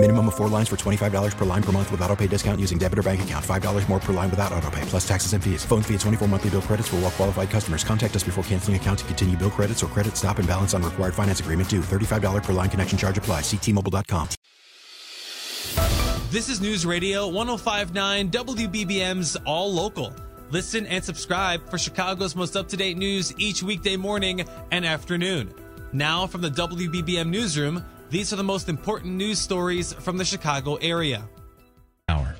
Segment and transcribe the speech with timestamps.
[0.00, 2.78] Minimum of four lines for $25 per line per month with auto pay discount using
[2.78, 3.44] debit or bank account.
[3.44, 5.64] $5 more per line without auto pay, plus taxes and fees.
[5.64, 7.82] Phone fee at 24 monthly bill credits for all well qualified customers.
[7.82, 10.84] Contact us before canceling account to continue bill credits or credit stop and balance on
[10.84, 11.80] required finance agreement due.
[11.80, 13.40] $35 per line connection charge apply.
[13.40, 14.28] Ctmobile.com.
[16.30, 20.14] This is News Radio 1059 WBBM's All Local.
[20.50, 25.52] Listen and subscribe for Chicago's most up to date news each weekday morning and afternoon.
[25.92, 30.76] Now, from the WBBM Newsroom, these are the most important news stories from the Chicago
[30.76, 31.28] area.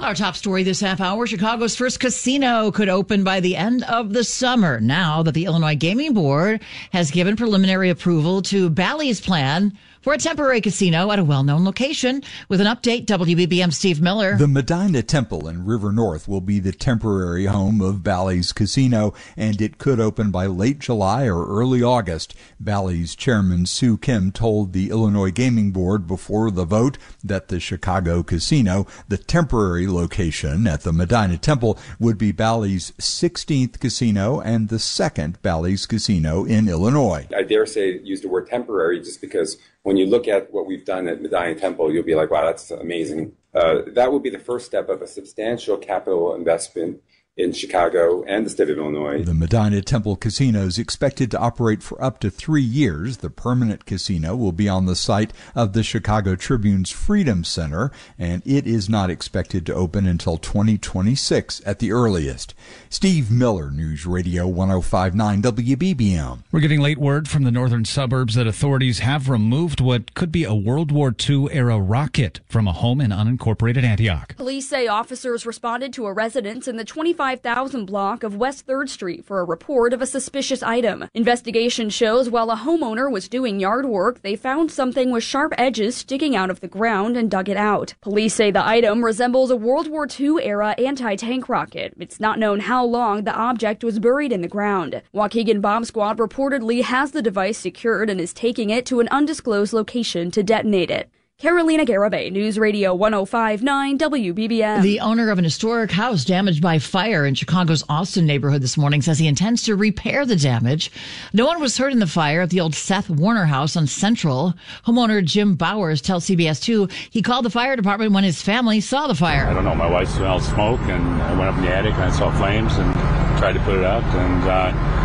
[0.00, 4.12] Our top story this half hour Chicago's first casino could open by the end of
[4.12, 4.80] the summer.
[4.80, 10.18] Now that the Illinois Gaming Board has given preliminary approval to Bally's plan for a
[10.18, 12.22] temporary casino at a well known location.
[12.48, 14.36] With an update, WBBM Steve Miller.
[14.36, 19.60] The Medina Temple in River North will be the temporary home of Bally's Casino, and
[19.60, 22.34] it could open by late July or early August.
[22.58, 28.22] Bally's chairman Soo Kim told the Illinois Gaming Board before the vote that the Chicago
[28.22, 34.78] Casino, the temporary location at the Medina Temple, would be Bally's 16th casino and the
[34.80, 37.28] second Bally's Casino in Illinois.
[37.36, 40.84] I dare say use the word temporary just because when you look at what we've
[40.84, 43.32] done at Medina Temple, you'll be like, wow, that's amazing.
[43.54, 47.02] Uh, that would be the first step of a substantial capital investment
[47.34, 49.22] in Chicago and the state of Illinois.
[49.22, 53.18] The Medina Temple Casino is expected to operate for up to three years.
[53.18, 58.42] The permanent casino will be on the site of the Chicago Tribune's Freedom Center, and
[58.44, 62.54] it is not expected to open until 2026 at the earliest.
[62.90, 66.42] Steve Miller, News Radio 1059 WBBM.
[66.52, 70.44] We're getting late word from the northern suburbs that authorities have removed what could be
[70.44, 74.36] a World War II era rocket from a home in unincorporated Antioch.
[74.36, 78.88] Police say officers responded to a residence in the 25 5000 block of West 3rd
[78.88, 81.04] Street for a report of a suspicious item.
[81.14, 85.94] Investigation shows while a homeowner was doing yard work, they found something with sharp edges
[85.94, 87.94] sticking out of the ground and dug it out.
[88.00, 91.94] Police say the item resembles a World War II era anti tank rocket.
[91.96, 95.00] It's not known how long the object was buried in the ground.
[95.14, 99.72] Waukegan Bomb Squad reportedly has the device secured and is taking it to an undisclosed
[99.72, 101.08] location to detonate it.
[101.42, 104.80] Carolina Garibay, News Radio 1059 WBBM.
[104.80, 109.02] The owner of an historic house damaged by fire in Chicago's Austin neighborhood this morning
[109.02, 110.92] says he intends to repair the damage.
[111.32, 114.54] No one was hurt in the fire at the old Seth Warner house on Central.
[114.86, 119.08] Homeowner Jim Bowers tells CBS 2 he called the fire department when his family saw
[119.08, 119.48] the fire.
[119.48, 119.74] I don't know.
[119.74, 122.72] My wife smelled smoke and I went up in the attic and I saw flames
[122.74, 122.94] and
[123.40, 125.01] tried to put it out and, uh,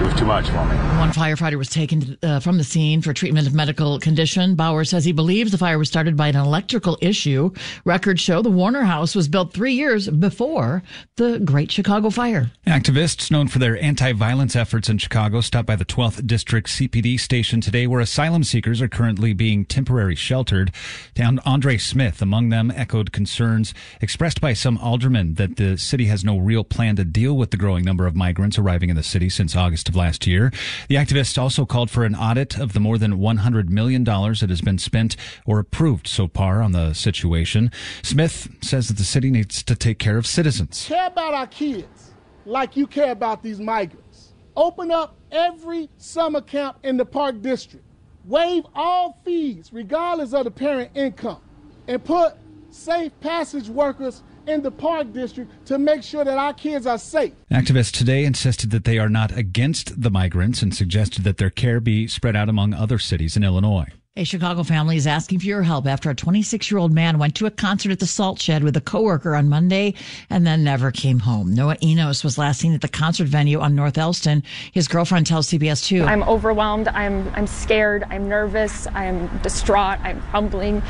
[0.00, 0.76] it was too much for me.
[0.98, 4.54] One firefighter was taken uh, from the scene for treatment of medical condition.
[4.54, 7.50] Bauer says he believes the fire was started by an electrical issue.
[7.84, 10.84] Records show the Warner House was built three years before
[11.16, 12.52] the Great Chicago Fire.
[12.64, 17.60] Activists known for their anti-violence efforts in Chicago stopped by the 12th District CPD station
[17.60, 20.70] today, where asylum seekers are currently being temporarily sheltered.
[21.14, 26.24] Down Andre Smith, among them, echoed concerns expressed by some aldermen that the city has
[26.24, 29.28] no real plan to deal with the growing number of migrants arriving in the city
[29.28, 30.52] since August of last year.
[30.88, 34.60] The activists also called for an audit of the more than $100 million that has
[34.60, 35.16] been spent
[35.46, 37.70] or approved so far on the situation.
[38.02, 40.86] Smith says that the city needs to take care of citizens.
[40.86, 42.12] Care about our kids
[42.44, 44.32] like you care about these migrants.
[44.56, 47.84] Open up every summer camp in the Park District.
[48.24, 51.40] Waive all fees, regardless of the parent income,
[51.86, 52.34] and put
[52.70, 57.32] safe passage workers in the Park District to make sure that our kids are safe.
[57.50, 61.80] Activists today insisted that they are not against the migrants and suggested that their care
[61.80, 63.88] be spread out among other cities in Illinois.
[64.18, 67.36] A Chicago family is asking for your help after a 26 year old man went
[67.36, 69.94] to a concert at the Salt Shed with a coworker on Monday
[70.28, 71.54] and then never came home.
[71.54, 74.42] Noah Enos was last seen at the concert venue on North Elston.
[74.72, 76.02] His girlfriend tells CBS 2.
[76.02, 76.88] I'm overwhelmed.
[76.88, 78.02] I'm, I'm scared.
[78.10, 78.88] I'm nervous.
[78.88, 80.00] I'm distraught.
[80.00, 80.82] I'm crumbling.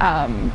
[0.00, 0.50] Um,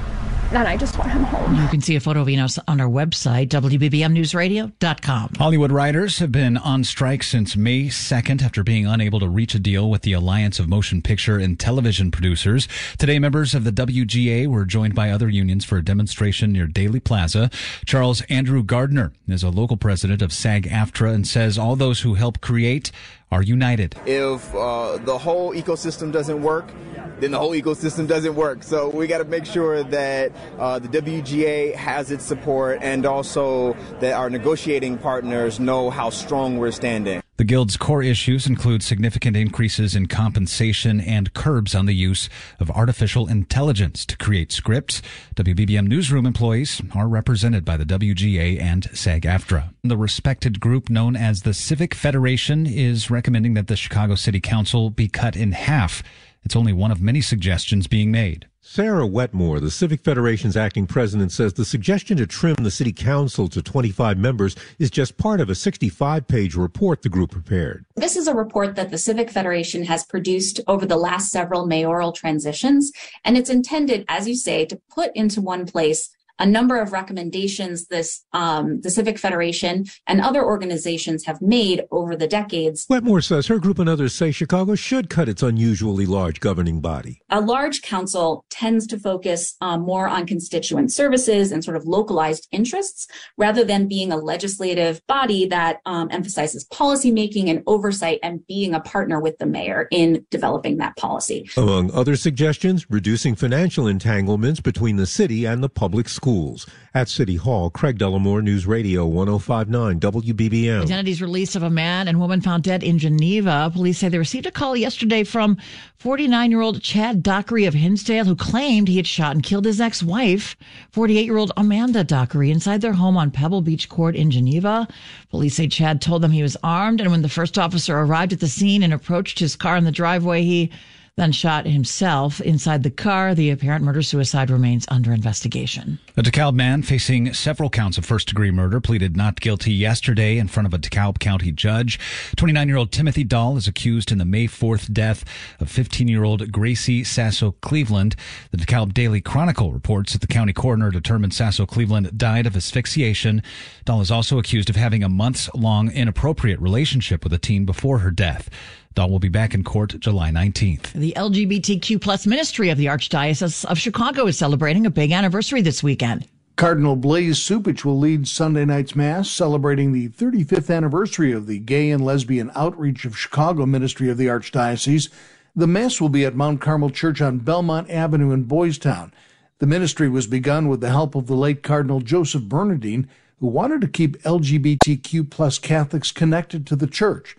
[0.52, 1.56] and I just want him home.
[1.56, 5.34] You can see a photo of Enos on our website, WBBMNewsRadio.com.
[5.38, 9.60] Hollywood writers have been on strike since May 2nd after being unable to reach a
[9.60, 12.68] deal with the Alliance of Motion Picture and Television Producers.
[12.98, 17.00] Today, members of the WGA were joined by other unions for a demonstration near Daley
[17.00, 17.50] Plaza.
[17.86, 22.16] Charles Andrew Gardner is a local president of SAG AFTRA and says all those who
[22.16, 22.92] help create
[23.32, 23.96] are united.
[24.06, 26.72] If uh, the whole ecosystem doesn't work,
[27.22, 28.64] then the whole ecosystem doesn't work.
[28.64, 33.74] So we got to make sure that uh, the WGA has its support and also
[34.00, 37.22] that our negotiating partners know how strong we're standing.
[37.40, 42.28] The Guild's core issues include significant increases in compensation and curbs on the use
[42.60, 45.02] of artificial intelligence to create scripts.
[45.38, 49.74] WBBM newsroom employees are represented by the WGA and SAG AFTRA.
[49.86, 54.90] The respected group known as the Civic Federation is recommending that the Chicago City Council
[54.90, 56.04] be cut in half.
[56.44, 58.48] It's only one of many suggestions being made.
[58.62, 63.48] Sarah Wetmore, the Civic Federation's acting president, says the suggestion to trim the city council
[63.48, 67.86] to 25 members is just part of a 65 page report the group prepared.
[67.96, 72.12] This is a report that the Civic Federation has produced over the last several mayoral
[72.12, 72.92] transitions,
[73.24, 76.10] and it's intended, as you say, to put into one place
[76.40, 82.16] a number of recommendations this um, the Civic Federation and other organizations have made over
[82.16, 82.86] the decades.
[82.90, 87.22] Wetmore says her group and others say Chicago should cut its unusually large governing body.
[87.30, 92.48] A large council tends to focus um, more on constituent services and sort of localized
[92.52, 93.08] interests
[93.38, 98.80] rather than being a legislative body that um, emphasizes policymaking and oversight and being a
[98.80, 101.50] partner with the mayor in developing that policy.
[101.58, 106.68] Among other suggestions, reducing financial entanglements between the city and the public schools schools.
[106.94, 110.82] At City Hall, Craig Dellimore, News Radio 1059 WBBM.
[110.82, 113.70] Identities released of a man and woman found dead in Geneva.
[113.72, 115.58] Police say they received a call yesterday from
[115.98, 119.80] 49 year old Chad Dockery of Hinsdale, who claimed he had shot and killed his
[119.80, 120.56] ex wife,
[120.92, 124.88] 48 year old Amanda Dockery, inside their home on Pebble Beach Court in Geneva.
[125.30, 128.40] Police say Chad told them he was armed, and when the first officer arrived at
[128.40, 130.72] the scene and approached his car in the driveway, he
[131.20, 133.36] then shot himself inside the car.
[133.36, 136.00] The apparent murder suicide remains under investigation.
[136.16, 140.48] A DeKalb man facing several counts of first degree murder pleaded not guilty yesterday in
[140.48, 142.00] front of a DeKalb County judge.
[142.38, 145.26] 29 year old Timothy Dahl is accused in the May 4th death
[145.60, 148.16] of 15 year old Gracie Sasso Cleveland.
[148.52, 153.44] The DeKalb Daily Chronicle reports that the county coroner determined Sasso Cleveland died of asphyxiation.
[153.84, 158.00] Dahl is also accused of having a months long inappropriate relationship with a teen before
[158.00, 158.50] her death.
[158.96, 160.92] Dahl will be back in court July 19th.
[160.94, 165.84] The LGBTQ plus ministry of the Archdiocese of Chicago is celebrating a big anniversary this
[165.84, 166.28] weekend.
[166.56, 171.90] Cardinal Blase Cupich will lead Sunday night's Mass celebrating the 35th anniversary of the Gay
[171.90, 175.10] and Lesbian Outreach of Chicago Ministry of the Archdiocese.
[175.56, 179.14] The Mass will be at Mount Carmel Church on Belmont Avenue in Boys Town.
[179.60, 183.10] The ministry was begun with the help of the late Cardinal Joseph Bernardin,
[183.40, 187.38] who wanted to keep LGBTQ plus Catholics connected to the church.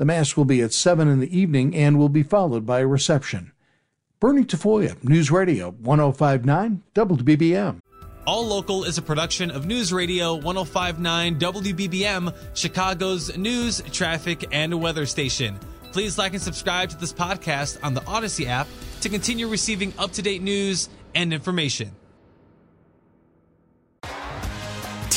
[0.00, 2.86] The Mass will be at 7 in the evening and will be followed by a
[2.86, 3.52] reception.
[4.18, 7.80] Bernie Tafoya, News Radio 1059 WBBM.
[8.26, 15.04] All Local is a production of News Radio 1059 WBBM, Chicago's news, traffic, and weather
[15.04, 15.60] station.
[15.92, 18.68] Please like and subscribe to this podcast on the Odyssey app
[19.02, 21.90] to continue receiving up to date news and information.